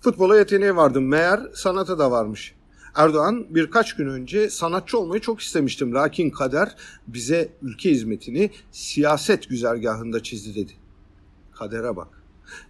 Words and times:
Futbola 0.00 0.38
yeteneği 0.38 0.76
vardı 0.76 1.00
meğer 1.00 1.40
sanata 1.54 1.98
da 1.98 2.10
varmış. 2.10 2.54
Erdoğan 2.94 3.46
birkaç 3.50 3.96
gün 3.96 4.08
önce 4.08 4.50
sanatçı 4.50 4.98
olmayı 4.98 5.20
çok 5.20 5.40
istemiştim. 5.40 5.94
Lakin 5.94 6.30
kader 6.30 6.76
bize 7.06 7.48
ülke 7.62 7.90
hizmetini 7.90 8.50
siyaset 8.72 9.48
güzergahında 9.48 10.22
çizdi 10.22 10.54
dedi. 10.54 10.72
Kadere 11.52 11.96
bak. 11.96 12.08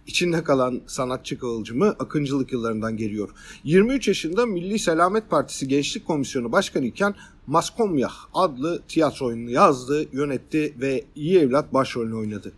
İçinde 0.07 0.43
kalan 0.43 0.81
sanatçı 0.87 1.39
kıvılcımı 1.39 1.87
akıncılık 1.87 2.51
yıllarından 2.51 2.97
geliyor. 2.97 3.29
23 3.63 4.07
yaşında 4.07 4.45
Milli 4.45 4.79
Selamet 4.79 5.29
Partisi 5.29 5.67
Gençlik 5.67 6.07
Komisyonu 6.07 6.51
Başkanı 6.51 6.85
iken 6.85 7.15
Maskomyah 7.47 8.13
adlı 8.33 8.81
tiyatro 8.87 9.25
oyununu 9.25 9.49
yazdı, 9.49 10.05
yönetti 10.13 10.73
ve 10.81 11.05
iyi 11.15 11.39
evlat 11.39 11.73
başrolünü 11.73 12.15
oynadı. 12.15 12.51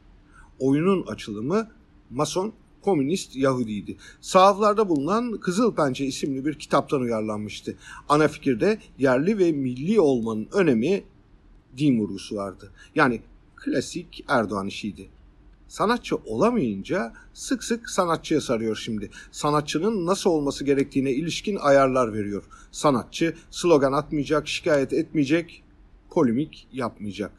Oyunun 0.59 1.07
açılımı 1.07 1.67
Mason 2.09 2.53
komünist 2.81 3.35
Yahudiydi. 3.35 3.97
Sahaflarda 4.21 4.89
bulunan 4.89 5.37
Kızıl 5.37 5.75
Pençe 5.75 6.05
isimli 6.05 6.45
bir 6.45 6.53
kitaptan 6.53 7.01
uyarlanmıştı. 7.01 7.75
Ana 8.09 8.27
fikirde 8.27 8.79
yerli 8.99 9.37
ve 9.37 9.51
milli 9.51 9.99
olmanın 9.99 10.47
önemi 10.53 11.03
din 11.77 11.99
vurgusu 11.99 12.35
vardı. 12.35 12.71
Yani 12.95 13.21
klasik 13.55 14.25
Erdoğan 14.27 14.67
işiydi. 14.67 15.09
Sanatçı 15.67 16.15
olamayınca 16.15 17.13
sık 17.33 17.63
sık 17.63 17.89
sanatçıya 17.89 18.41
sarıyor 18.41 18.75
şimdi. 18.75 19.09
Sanatçının 19.31 20.05
nasıl 20.05 20.29
olması 20.29 20.63
gerektiğine 20.63 21.11
ilişkin 21.11 21.55
ayarlar 21.55 22.13
veriyor. 22.13 22.43
Sanatçı 22.71 23.35
slogan 23.51 23.93
atmayacak, 23.93 24.47
şikayet 24.47 24.93
etmeyecek, 24.93 25.63
polemik 26.09 26.67
yapmayacak. 26.73 27.31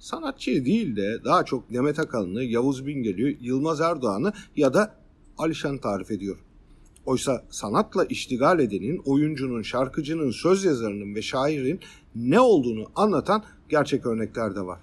Sanatçı 0.00 0.64
değil 0.64 0.96
de 0.96 1.24
daha 1.24 1.44
çok 1.44 1.72
Demet 1.72 1.98
Akalın'ı, 1.98 2.44
Yavuz 2.44 2.86
Bingöl'ü, 2.86 3.36
Yılmaz 3.40 3.80
Erdoğan'ı 3.80 4.32
ya 4.56 4.74
da 4.74 4.94
Alişan 5.38 5.78
tarif 5.78 6.10
ediyor. 6.10 6.38
Oysa 7.06 7.44
sanatla 7.50 8.04
iştigal 8.04 8.60
edenin, 8.60 9.02
oyuncunun, 9.04 9.62
şarkıcının, 9.62 10.30
söz 10.30 10.64
yazarının 10.64 11.14
ve 11.14 11.22
şairin 11.22 11.80
ne 12.14 12.40
olduğunu 12.40 12.86
anlatan 12.96 13.44
gerçek 13.68 14.06
örnekler 14.06 14.56
de 14.56 14.60
var. 14.60 14.80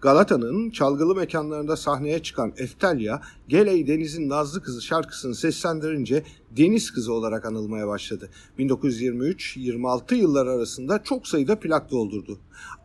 Galata'nın 0.00 0.70
çalgılı 0.70 1.14
mekanlarında 1.14 1.76
sahneye 1.76 2.22
çıkan 2.22 2.52
Eftelya, 2.56 3.22
Geley 3.48 3.86
Deniz'in 3.86 4.28
Nazlı 4.28 4.62
Kızı 4.62 4.82
şarkısını 4.82 5.34
seslendirince 5.34 6.22
Deniz 6.56 6.90
Kızı 6.90 7.12
olarak 7.12 7.44
anılmaya 7.44 7.88
başladı. 7.88 8.30
1923-26 8.58 10.14
yıllar 10.14 10.46
arasında 10.46 11.02
çok 11.02 11.26
sayıda 11.28 11.60
plak 11.60 11.90
doldurdu. 11.90 12.38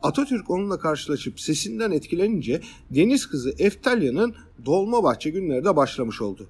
Atatürk 0.04 0.50
onunla 0.50 0.80
karşılaşıp 0.80 1.40
sesinden 1.40 1.92
etkilenince 1.92 2.62
Deniz 2.90 3.26
Kızı 3.26 3.54
Eftelya'nın 3.58 4.36
Dolmabahçe 4.66 5.30
günleri 5.30 5.66
de 5.66 5.76
başlamış 5.76 6.22
oldu. 6.22 6.48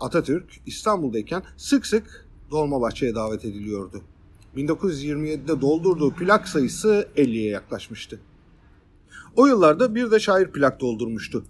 Atatürk 0.00 0.60
İstanbul'dayken 0.66 1.42
sık 1.56 1.86
sık 1.86 2.26
Dolmabahçe'ye 2.50 3.14
davet 3.14 3.44
ediliyordu. 3.44 4.02
1927'de 4.56 5.60
doldurduğu 5.60 6.10
plak 6.14 6.48
sayısı 6.48 7.08
50'ye 7.16 7.50
yaklaşmıştı. 7.50 8.20
O 9.36 9.46
yıllarda 9.46 9.94
bir 9.94 10.10
de 10.10 10.20
şair 10.20 10.46
plak 10.46 10.80
doldurmuştu. 10.80 11.44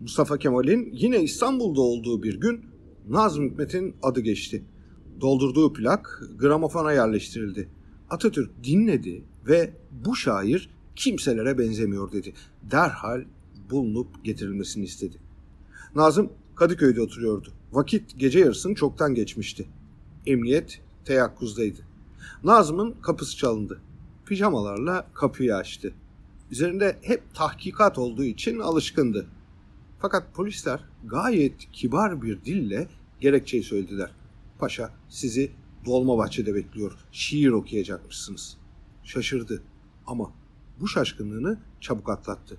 Mustafa 0.00 0.38
Kemal'in 0.38 0.90
yine 0.92 1.22
İstanbul'da 1.22 1.80
olduğu 1.80 2.22
bir 2.22 2.40
gün 2.40 2.64
Nazım 3.08 3.44
Hikmet'in 3.44 3.94
adı 4.02 4.20
geçti. 4.20 4.64
Doldurduğu 5.20 5.72
plak 5.72 6.22
gramofona 6.38 6.92
yerleştirildi. 6.92 7.68
Atatürk 8.10 8.64
dinledi 8.64 9.24
ve 9.46 9.70
bu 10.04 10.16
şair 10.16 10.70
kimselere 10.96 11.58
benzemiyor 11.58 12.12
dedi. 12.12 12.32
Derhal 12.70 13.24
bulunup 13.70 14.24
getirilmesini 14.24 14.84
istedi. 14.84 15.16
Nazım 15.94 16.32
Kadıköy'de 16.56 17.00
oturuyordu. 17.02 17.52
Vakit 17.72 18.18
gece 18.18 18.38
yarısını 18.38 18.74
çoktan 18.74 19.14
geçmişti. 19.14 19.68
Emniyet 20.26 20.80
teyakkuzdaydı. 21.04 21.80
Nazım'ın 22.44 22.94
kapısı 23.02 23.36
çalındı. 23.36 23.80
Pijamalarla 24.26 25.06
kapıyı 25.14 25.56
açtı. 25.56 25.92
Üzerinde 26.50 26.98
hep 27.02 27.34
tahkikat 27.34 27.98
olduğu 27.98 28.24
için 28.24 28.58
alışkındı. 28.58 29.26
Fakat 29.98 30.34
polisler 30.34 30.80
gayet 31.04 31.72
kibar 31.72 32.22
bir 32.22 32.44
dille 32.44 32.88
gerekçeyi 33.20 33.62
söylediler. 33.62 34.10
Paşa 34.58 34.94
sizi 35.08 35.52
Dolmabahçe'de 35.84 36.54
bekliyor. 36.54 36.92
Şiir 37.12 37.50
okuyacakmışsınız. 37.50 38.56
Şaşırdı 39.04 39.62
ama 40.06 40.32
bu 40.80 40.88
şaşkınlığını 40.88 41.58
çabuk 41.80 42.08
atlattı. 42.08 42.58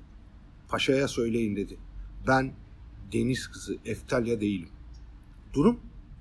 Paşa'ya 0.69 1.07
söyleyin 1.07 1.55
dedi. 1.55 1.77
Ben 2.27 2.53
deniz 3.13 3.47
kızı 3.47 3.77
Eftalya 3.85 4.41
değilim. 4.41 4.69
Durum 5.53 5.79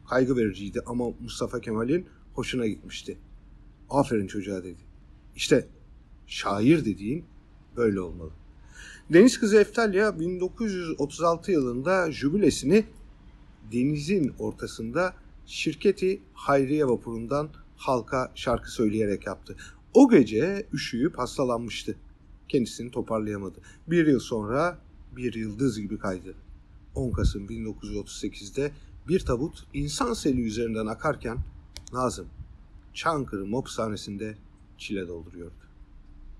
kaygı 0.09 0.37
vericiydi 0.37 0.81
ama 0.87 1.05
Mustafa 1.21 1.61
Kemal'in 1.61 2.07
hoşuna 2.35 2.67
gitmişti. 2.67 3.19
Aferin 3.91 4.27
çocuğa 4.27 4.65
dedi. 4.65 4.81
İşte 5.37 5.69
şair 6.27 6.85
dediğin 6.85 7.25
böyle 7.81 8.01
olmalı. 8.01 8.31
Deniz 9.13 9.41
Kızı 9.41 9.57
Eftalya 9.57 10.21
1936 10.21 11.53
yılında 11.53 12.13
jübilesini 12.13 12.85
denizin 13.73 14.33
ortasında 14.39 15.15
şirketi 15.47 16.23
Hayriye 16.35 16.87
vapurundan 16.87 17.49
halka 17.77 18.33
şarkı 18.35 18.71
söyleyerek 18.71 19.27
yaptı. 19.27 19.57
O 19.95 20.11
gece 20.11 20.67
üşüyüp 20.73 21.19
hastalanmıştı. 21.19 21.97
Kendisini 22.49 22.91
toparlayamadı. 22.91 23.59
Bir 23.87 24.07
yıl 24.07 24.21
sonra 24.21 24.79
bir 25.17 25.35
yıldız 25.35 25.81
gibi 25.81 25.99
kaydı. 25.99 26.35
10 26.95 27.11
Kasım 27.11 27.47
1938'de 27.47 28.73
bir 29.09 29.21
tabut 29.21 29.67
insan 29.75 30.13
seli 30.13 30.43
üzerinden 30.43 30.87
akarken 30.87 31.39
Nazım 31.93 32.27
Çankırı 32.95 33.47
Mopsanesi'nde 33.47 34.35
çile 34.79 35.09
dolduruyordu. 35.09 35.70